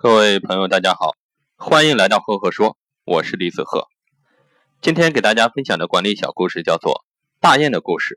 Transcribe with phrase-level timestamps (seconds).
[0.00, 1.16] 各位朋友，大家好，
[1.56, 3.88] 欢迎来到赫赫说，我是李子赫。
[4.80, 7.04] 今天给大家分享的管理小故事叫做
[7.40, 8.14] 大雁的故事。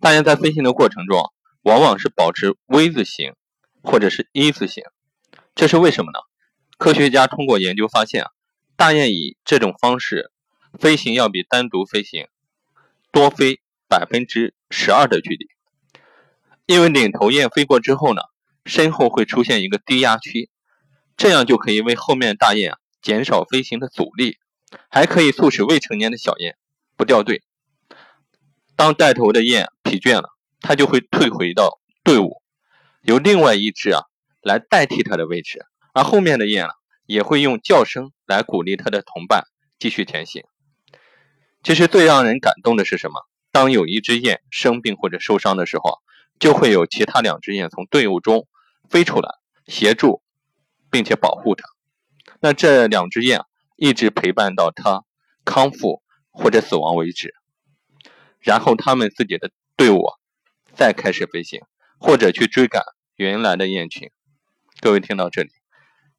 [0.00, 1.30] 大雁在飞行的过程中，
[1.60, 3.34] 往往是保持 V 字形
[3.82, 4.82] 或者是一字形，
[5.54, 6.18] 这是为什么呢？
[6.78, 8.24] 科学家通过研究发现，
[8.74, 10.32] 大雁以这种方式
[10.80, 12.28] 飞行要比单独飞行
[13.10, 15.48] 多飞百分之十二的距离，
[16.64, 18.22] 因为领头雁飞过之后呢，
[18.64, 20.48] 身后会出现一个低压区。
[21.22, 24.38] 这样就可以为后面大雁啊减少飞行的阻力，
[24.90, 26.56] 还可以促使未成年的小雁
[26.96, 27.44] 不掉队。
[28.74, 30.30] 当带头的雁疲倦了，
[30.60, 32.42] 它就会退回到队伍，
[33.02, 34.00] 由另外一只啊
[34.42, 36.72] 来代替它的位置，而后面的雁啊
[37.06, 39.44] 也会用叫声来鼓励它的同伴
[39.78, 40.42] 继续前行。
[41.62, 43.20] 其实最让人感动的是什么？
[43.52, 46.00] 当有一只雁生病或者受伤的时候，
[46.40, 48.48] 就会有其他两只雁从队伍中
[48.90, 49.30] 飞出来
[49.68, 50.20] 协助。
[50.92, 51.64] 并且保护它，
[52.40, 53.40] 那这两只雁
[53.76, 55.04] 一直陪伴到它
[55.42, 57.34] 康复或者死亡为止，
[58.40, 60.04] 然后他们自己的队伍
[60.74, 61.62] 再开始飞行，
[61.98, 62.82] 或者去追赶
[63.16, 64.10] 原来的雁群。
[64.80, 65.50] 各位听到这里，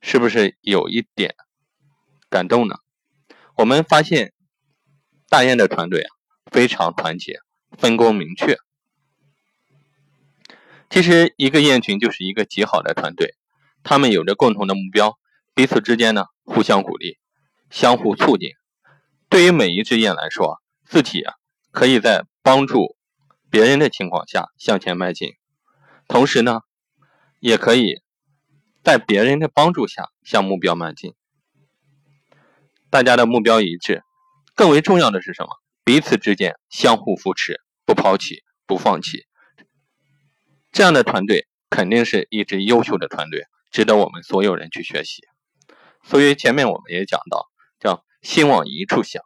[0.00, 1.34] 是不是有一点
[2.28, 2.76] 感动呢？
[3.56, 4.32] 我们发现
[5.28, 6.10] 大雁的团队啊
[6.52, 7.40] 非常团结，
[7.76, 8.56] 分工明确。
[10.88, 13.34] 其实一个雁群就是一个极好的团队。
[13.82, 15.18] 他们有着共同的目标，
[15.54, 17.18] 彼此之间呢互相鼓励，
[17.70, 18.50] 相互促进。
[19.28, 21.34] 对于每一只雁来说，自己啊
[21.70, 22.96] 可以在帮助
[23.50, 25.34] 别人的情况下向前迈进，
[26.08, 26.60] 同时呢，
[27.38, 28.02] 也可以
[28.82, 31.14] 在别人的帮助下向目标迈进。
[32.90, 34.02] 大家的目标一致，
[34.54, 35.50] 更为重要的是什么？
[35.84, 39.24] 彼此之间相互扶持，不抛弃，不放弃。
[40.72, 43.44] 这样的团队肯定是一支优秀的团队。
[43.70, 45.22] 值得我们所有人去学习。
[46.02, 49.22] 所以前面我们也讲到，叫心往一处想，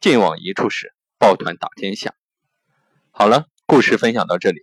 [0.00, 2.14] 劲往一处使，抱团打天下。
[3.10, 4.60] 好了，故事分享到这里。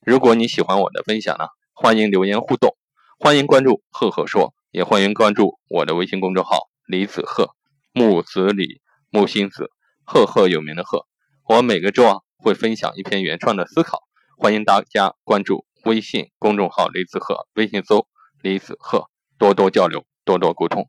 [0.00, 2.76] 如果你喜欢我的分享呢，欢迎留言互动，
[3.18, 7.50] 欢迎关注赫赫说，也欢迎关注我的微信公众号李子赫，
[7.92, 8.80] 木子李，
[9.10, 9.70] 木心子，
[10.04, 11.06] 赫赫有名的赫。
[11.48, 14.02] 我每个周啊会分享一篇原创的思考，
[14.38, 18.06] 欢迎大家关注微信公众号李子赫，微信搜。
[18.46, 20.88] 李子鹤，多多交流，多多沟通，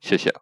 [0.00, 0.32] 谢谢。